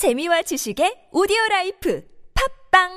재미와 0.00 0.40
지식의 0.40 1.12
오디오 1.12 1.36
라이프 1.50 2.00
팟빵 2.72 2.88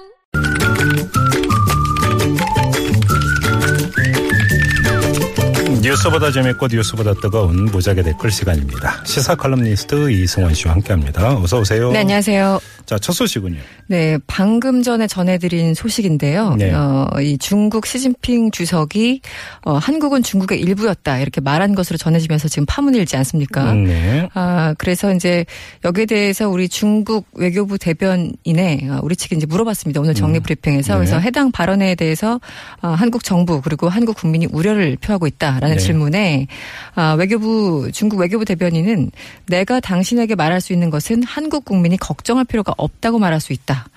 뉴스보다 5.81 6.31
재밌고 6.31 6.67
뉴스보다 6.71 7.13
뜨거운 7.16 7.66
무적의 7.66 8.04
댓글 8.04 8.31
시간입니다. 8.31 9.04
시사 9.04 9.36
칼럼니스트 9.36 10.11
이승원 10.11 10.54
씨와 10.54 10.75
함께합니다. 10.75 11.39
어서 11.39 11.59
오세요. 11.59 11.91
네, 11.91 12.00
안녕하세요. 12.00 12.61
자, 12.86 12.97
첫 13.00 13.13
소식은요. 13.13 13.59
네, 13.88 14.18
방금 14.27 14.83
전에 14.83 15.07
전해드린 15.07 15.73
소식인데요. 15.73 16.55
네. 16.57 16.73
어, 16.73 17.07
이 17.21 17.38
중국 17.38 17.86
시진핑 17.86 18.52
주석이 18.52 19.21
어, 19.65 19.73
한국은 19.77 20.23
중국의 20.23 20.59
일부였다 20.59 21.19
이렇게 21.19 21.41
말한 21.41 21.75
것으로 21.75 21.97
전해지면서 21.97 22.47
지금 22.50 22.65
파문이 22.65 22.97
일지 22.97 23.15
않습니까? 23.18 23.71
음, 23.73 23.86
네. 23.86 24.29
아, 24.33 24.73
그래서 24.77 25.14
이제 25.14 25.46
여기에 25.86 26.05
대해서 26.07 26.50
우리 26.50 26.68
중국 26.68 27.27
외교부 27.33 27.77
대변인에 27.77 28.87
어, 28.89 29.00
우리 29.01 29.15
측이 29.15 29.36
이제 29.36 29.45
물어봤습니다. 29.45 30.01
오늘 30.01 30.14
정리 30.14 30.39
브리핑에서. 30.39 30.93
네. 30.93 31.00
그래서 31.00 31.20
해당 31.20 31.51
발언에 31.51 31.95
대해서 31.95 32.40
어, 32.81 32.90
한국 32.90 33.23
정부 33.23 33.62
그리고 33.62 33.88
한국 33.90 34.18
국민이 34.18 34.45
우려를 34.52 34.98
표하고 35.00 35.28
있다라는 35.28 35.78
네. 35.78 35.81
질문에 35.81 36.48
아, 36.95 37.14
외교부 37.14 37.90
중국 37.94 38.20
외교부 38.20 38.45
대변인은 38.45 39.12
내가 39.48 39.80
당신에게 39.80 40.36
말할 40.36 40.59
수 40.62 40.73
있는 40.73 40.90
것은 40.90 41.23
한국 41.23 41.66
국민이 41.66 41.98
걱정할 41.98 42.45
필요가 42.45 42.73
없다고 42.77 43.20
말할 43.20 43.40
수 43.40 43.54
있다. 43.54 43.88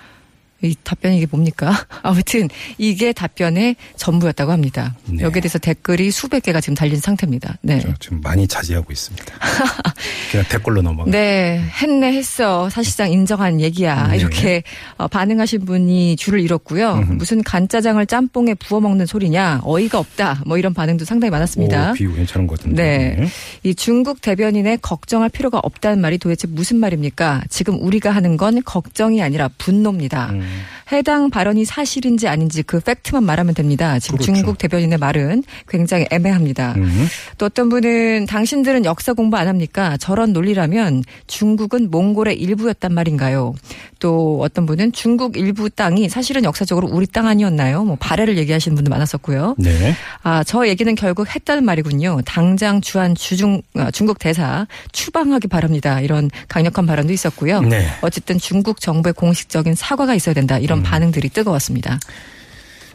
이 0.61 0.75
답변이 0.83 1.17
이게 1.17 1.27
뭡니까? 1.29 1.71
아무튼 2.01 2.49
이게 2.77 3.13
답변의 3.13 3.75
전부였다고 3.95 4.51
합니다. 4.51 4.95
네. 5.05 5.23
여기에 5.23 5.41
대해서 5.41 5.59
댓글이 5.59 6.09
수백 6.11 6.43
개가 6.43 6.61
지금 6.61 6.75
달린 6.75 6.99
상태입니다. 6.99 7.57
네. 7.61 7.79
저 7.79 7.93
지금 7.99 8.21
많이 8.21 8.47
차지하고 8.47 8.91
있습니다. 8.91 9.25
그냥 10.31 10.45
댓글로 10.49 10.81
넘어가. 10.81 11.09
네, 11.09 11.61
했네 11.81 12.13
했어. 12.13 12.69
사실상 12.69 13.11
인정한 13.11 13.61
얘기야. 13.61 14.07
네. 14.07 14.17
이렇게 14.17 14.63
어, 14.97 15.07
반응하신 15.07 15.65
분이 15.65 16.15
줄을 16.15 16.39
잃었고요. 16.41 16.95
무슨 17.09 17.43
간짜장을 17.43 18.03
짬뽕에 18.05 18.55
부어 18.55 18.79
먹는 18.79 19.05
소리냐? 19.05 19.61
어이가 19.63 19.99
없다. 19.99 20.43
뭐 20.45 20.57
이런 20.57 20.73
반응도 20.73 21.05
상당히 21.05 21.29
많았습니다. 21.31 21.91
오, 21.91 21.93
비유 21.93 22.13
괜찮은 22.13 22.47
것 22.47 22.57
같은데. 22.59 23.15
네. 23.19 23.27
이 23.63 23.75
중국 23.75 24.21
대변인의 24.21 24.79
걱정할 24.81 25.29
필요가 25.29 25.59
없다는 25.59 26.01
말이 26.01 26.17
도대체 26.17 26.47
무슨 26.47 26.77
말입니까? 26.77 27.43
지금 27.49 27.79
우리가 27.81 28.11
하는 28.11 28.37
건 28.37 28.63
걱정이 28.63 29.21
아니라 29.21 29.49
분노입니다. 29.57 30.29
음. 30.31 30.46
Mm. 30.47 30.76
해당 30.91 31.29
발언이 31.29 31.65
사실인지 31.65 32.27
아닌지 32.27 32.63
그 32.63 32.79
팩트만 32.79 33.23
말하면 33.23 33.53
됩니다. 33.53 33.99
지금 33.99 34.17
그렇죠. 34.17 34.33
중국 34.33 34.57
대변인의 34.57 34.97
말은 34.97 35.43
굉장히 35.67 36.05
애매합니다. 36.11 36.73
음. 36.77 37.07
또 37.37 37.45
어떤 37.45 37.69
분은 37.69 38.25
당신들은 38.25 38.85
역사 38.85 39.13
공부 39.13 39.37
안 39.37 39.47
합니까? 39.47 39.97
저런 39.97 40.33
논리라면 40.33 41.03
중국은 41.27 41.91
몽골의 41.91 42.39
일부였단 42.39 42.93
말인가요? 42.93 43.53
또 43.99 44.39
어떤 44.41 44.65
분은 44.65 44.91
중국 44.91 45.37
일부 45.37 45.69
땅이 45.69 46.09
사실은 46.09 46.43
역사적으로 46.43 46.87
우리 46.87 47.07
땅 47.07 47.27
아니었나요? 47.27 47.83
뭐 47.83 47.97
발해를 47.99 48.37
얘기하시는 48.37 48.75
분도 48.75 48.89
많았었고요. 48.89 49.55
네. 49.57 49.93
아, 50.23 50.43
저 50.43 50.67
얘기는 50.67 50.93
결국 50.95 51.33
했다는 51.33 51.65
말이군요. 51.65 52.21
당장 52.25 52.81
주한 52.81 53.15
주중 53.15 53.61
아, 53.75 53.91
중국 53.91 54.19
대사 54.19 54.67
추방하기 54.91 55.47
바랍니다. 55.47 55.99
이런 55.99 56.29
강력한 56.47 56.85
발언도 56.85 57.11
있었고요. 57.11 57.61
네. 57.61 57.87
어쨌든 58.01 58.37
중국 58.37 58.79
정부의 58.79 59.13
공식적인 59.13 59.75
사과가 59.75 60.15
있어야 60.15 60.33
된다. 60.33 60.57
음. 60.57 60.61
이런 60.61 60.76
반응들이 60.83 61.29
뜨거웠습니다. 61.29 61.99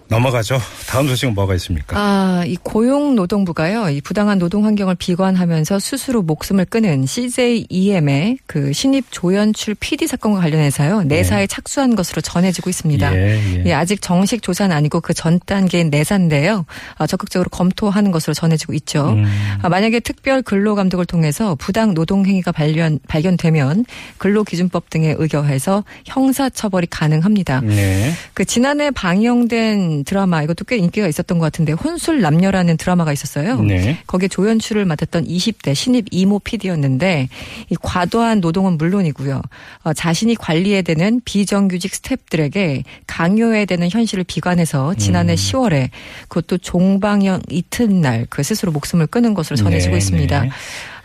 넘어가죠. 0.08 0.58
다음 0.89 1.08
소식은 1.08 1.33
뭐가 1.34 1.55
있습니까? 1.55 1.97
아, 1.98 2.45
이 2.47 2.56
고용노동부가요, 2.56 3.89
이 3.89 4.00
부당한 4.03 4.39
노동 4.39 4.67
환경을 4.67 4.95
비관하면서 4.97 5.78
스스로 5.78 6.20
목숨을 6.22 6.67
끊은 6.67 7.06
CJEM의 7.06 8.39
그 8.47 8.75
신입 8.75 9.06
조연출 9.11 9.75
PD 9.75 10.06
사건과 10.06 10.41
관련해서요, 10.41 11.05
내사에 11.05 11.47
착수한 11.47 11.95
것으로 11.97 12.20
전해지고 12.20 12.69
있습니다. 12.69 13.11
네. 13.11 13.17
예, 13.17 13.58
예. 13.61 13.64
예, 13.67 13.73
아직 13.73 14.03
정식 14.03 14.42
조사는 14.42 14.75
아니고 14.77 15.00
그 15.00 15.12
전 15.23 15.39
단계인 15.47 15.89
내사인데요. 15.91 16.64
아, 16.98 17.06
적극적으로 17.06 17.48
검토하는 17.50 18.11
것으로 18.11 18.35
전해지고 18.35 18.73
있죠. 18.74 19.11
음. 19.11 19.24
아, 19.62 19.68
만약에 19.68 20.01
특별 20.01 20.42
근로 20.42 20.74
감독을 20.74 21.07
통해서 21.07 21.55
부당 21.55 21.95
노동 21.95 22.27
행위가 22.27 22.51
발견 22.51 22.98
발견되면 23.07 23.85
근로기준법 24.18 24.91
등에 24.91 25.14
의거해서 25.17 25.85
형사 26.07 26.51
처벌이 26.51 26.89
가능합니다. 26.89 27.61
네. 27.61 28.12
그 28.35 28.45
지난해 28.45 28.91
방영된 28.91 29.92
드라마 30.05 30.42
이것도 30.42 30.64
꽤 30.64 30.77
인기가 30.77 31.07
있었던 31.07 31.39
것 31.39 31.45
같은데 31.45 31.73
혼술 31.73 32.20
남녀라는 32.20 32.77
드라마가 32.77 33.13
있었어요. 33.13 33.61
네. 33.63 33.98
거기에 34.07 34.29
조연출을 34.29 34.85
맡았던 34.85 35.27
20대 35.27 35.75
신입 35.75 36.07
이모 36.11 36.39
PD였는데 36.39 37.29
이 37.70 37.77
과도한 37.80 38.41
노동은 38.41 38.79
물론이고요. 38.79 39.42
어, 39.85 39.92
자신이 39.92 40.35
관리해야 40.36 40.83
되는 40.83 41.20
비정규직 41.25 41.92
스탭들에게 41.92 42.85
강요해야 43.07 43.64
되는 43.64 43.89
현실을 43.91 44.25
비관해서 44.25 44.95
지난해 44.95 45.35
음. 45.35 45.36
10월에 45.36 45.91
그것도 46.29 46.59
종방형 46.59 47.42
이튿날 47.51 48.27
그 48.30 48.42
스스로 48.42 48.73
목숨을 48.73 49.07
끊은 49.07 49.35
것으로 49.35 49.57
전해지고 49.57 49.92
네, 49.92 49.98
있습니다. 49.98 50.41
네. 50.42 50.51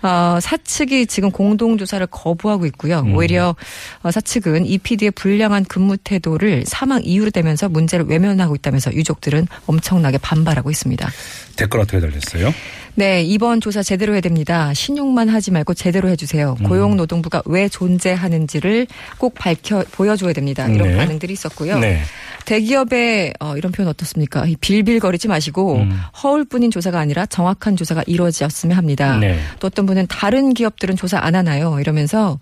어, 0.08 0.40
사측이 0.40 1.08
지금 1.08 1.32
공동 1.32 1.78
조사를 1.78 2.06
거부하고 2.08 2.66
있고요. 2.68 3.00
음. 3.00 3.16
오히려 3.16 3.56
어, 4.04 4.12
사측은 4.12 4.66
이 4.66 4.78
PD의 4.78 5.12
불량한 5.12 5.66
근무 5.66 5.98
태도를 5.98 6.64
사망 6.66 7.04
이유로 7.04 7.32
대면서 7.32 7.68
문제를 7.68 8.06
외면하고 8.06 8.56
있다면서 8.56 8.94
유족들은 8.94 9.48
엄청나게 9.66 10.18
반발하고 10.20 10.72
있습니다. 10.72 11.10
댓글 11.58 11.82
어떻게 11.82 12.00
달렸어요? 12.00 12.54
네, 12.98 13.22
이번 13.22 13.62
조사 13.62 13.84
제대로 13.84 14.14
해야 14.14 14.22
됩니다. 14.22 14.74
신용만 14.74 15.30
하지 15.30 15.52
말고 15.52 15.76
제대로 15.76 16.10
해주세요. 16.10 16.58
음. 16.60 16.64
고용노동부가 16.68 17.44
왜 17.46 17.70
존재하는지를 17.70 18.88
꼭 19.20 19.36
밝혀 19.36 19.84
보여줘야 19.92 20.34
됩니다. 20.34 20.68
이런 20.68 20.90
네. 20.90 20.98
반응들이 20.98 21.32
있었고요. 21.32 21.78
네. 21.78 22.02
대기업의 22.46 23.36
어, 23.40 23.56
이런 23.56 23.72
표현 23.72 23.88
어떻습니까? 23.88 24.48
이 24.48 24.56
빌빌거리지 24.56 25.28
마시고 25.28 25.76
음. 25.76 26.02
허울뿐인 26.24 26.72
조사가 26.72 26.98
아니라 26.98 27.28
정확한 27.28 27.76
조사가 27.76 28.04
이루어졌으면 28.08 28.76
합니다. 28.76 29.18
네. 29.18 29.38
또 29.60 29.68
어떤 29.68 29.86
분은 29.86 30.08
다른 30.08 30.56
기업들은 30.56 30.96
조사 30.96 31.20
안 31.20 31.36
하나요? 31.36 31.80
이러면서 31.80 32.40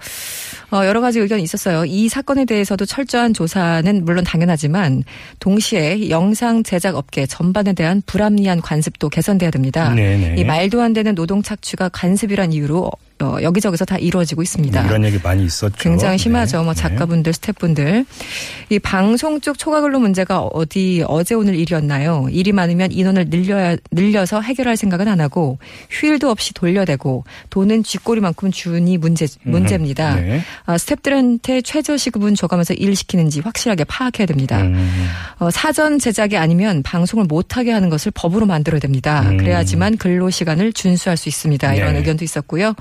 어, 0.71 0.85
여러 0.85 1.01
가지 1.01 1.19
의견이 1.19 1.43
있었어요. 1.43 1.85
이 1.85 2.09
사건에 2.09 2.45
대해서도 2.45 2.85
철저한 2.85 3.33
조사는 3.33 4.05
물론 4.05 4.23
당연하지만 4.23 5.03
동시에 5.39 6.09
영상 6.09 6.63
제작 6.63 6.95
업계 6.95 7.25
전반에 7.25 7.73
대한 7.73 8.01
불합리한 8.05 8.61
관습도 8.61 9.09
개선돼야 9.09 9.51
됩니다. 9.51 9.93
네네. 9.93 10.35
이 10.37 10.43
말도 10.43 10.81
안 10.81 10.93
되는 10.93 11.15
노동 11.15 11.41
착취가 11.41 11.89
간습이란 11.89 12.53
이유로 12.53 12.91
어, 13.21 13.37
여기저기서 13.41 13.85
다 13.85 13.97
이루어지고 13.97 14.41
있습니다. 14.41 14.85
이런 14.85 15.05
얘기 15.05 15.17
많이 15.23 15.45
있었죠. 15.45 15.75
굉장히 15.77 16.17
심하죠. 16.17 16.57
네. 16.57 16.63
뭐 16.65 16.73
네. 16.73 16.81
작가분들, 16.81 17.31
스태프분들. 17.33 18.05
이 18.69 18.79
방송 18.79 19.39
쪽 19.39 19.57
초과근로 19.57 19.99
문제가 19.99 20.41
어디 20.41 21.03
어제 21.07 21.33
오늘 21.33 21.55
일이었나요? 21.55 22.27
일이 22.29 22.51
많으면 22.51 22.91
인원을 22.91 23.29
늘려야 23.29 23.77
늘려서 23.91 24.41
해결할 24.41 24.75
생각은 24.75 25.07
안 25.07 25.21
하고 25.21 25.59
휴일도 25.91 26.29
없이 26.29 26.53
돌려대고 26.53 27.23
돈은 27.51 27.83
쥐꼬리만큼 27.83 28.51
주니 28.51 28.97
문제 28.97 29.27
문제입니다. 29.43 30.15
네. 30.15 30.41
아, 30.65 30.77
스태프들한테 30.77 31.61
최저 31.61 31.95
시급은 31.95 32.35
줘가면서 32.35 32.73
일 32.73 32.95
시키는지 32.97 33.39
확실하게 33.39 33.85
파악해야 33.85 34.25
됩니다. 34.25 34.61
음. 34.61 35.07
어, 35.39 35.49
사전 35.51 35.99
제작이 35.99 36.35
아니면 36.35 36.83
방송을 36.83 37.25
못하게 37.25 37.71
하는 37.71 37.89
것을 37.89 38.11
법으로 38.13 38.45
만들어야 38.45 38.79
됩니다. 38.79 39.21
음. 39.29 39.37
그래야지만 39.37 39.97
근로 39.97 40.29
시간을 40.29 40.73
준수할 40.73 41.15
수 41.15 41.29
있습니다. 41.29 41.73
이런 41.75 41.93
네. 41.93 41.99
의견도 41.99 42.25
있었고요. 42.25 42.75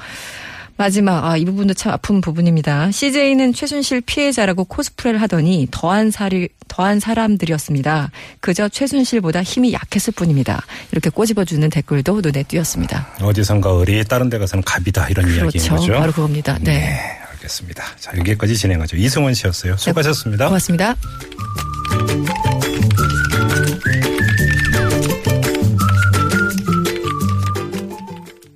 마지막 0.76 1.24
아, 1.24 1.36
이 1.36 1.44
부분도 1.44 1.74
참 1.74 1.92
아픈 1.92 2.20
부분입니다. 2.20 2.90
CJ는 2.90 3.52
최순실 3.52 4.00
피해자라고 4.00 4.64
코스프레를 4.64 5.20
하더니 5.22 5.68
더한 5.70 6.10
사리 6.10 6.48
더한 6.66 6.98
사람들이었습니다. 6.98 8.10
그저 8.40 8.68
최순실보다 8.68 9.44
힘이 9.44 9.72
약했을 9.72 10.12
뿐입니다. 10.14 10.64
이렇게 10.90 11.10
꼬집어주는 11.10 11.70
댓글도 11.70 12.22
눈에 12.22 12.42
띄었습니다. 12.42 13.06
어디선가 13.20 13.80
을이 13.80 14.04
다른 14.04 14.28
데 14.28 14.38
가서는 14.38 14.64
갑이다 14.64 15.08
이런 15.10 15.26
이야기인 15.28 15.50
그렇죠. 15.50 15.76
거죠. 15.76 15.92
바로 15.92 16.12
그겁니다. 16.12 16.58
네. 16.60 16.78
네, 16.80 17.00
알겠습니다. 17.34 17.84
자, 18.00 18.12
여기까지 18.18 18.56
진행하죠. 18.56 18.96
이승원 18.96 19.34
씨였어요. 19.34 19.76
수고하셨습니다. 19.76 20.46
고맙습니다. 20.46 20.96